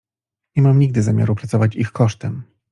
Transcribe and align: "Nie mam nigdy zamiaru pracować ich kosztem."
"Nie 0.55 0.63
mam 0.63 0.79
nigdy 0.79 1.01
zamiaru 1.01 1.35
pracować 1.35 1.75
ich 1.75 1.91
kosztem." 1.91 2.43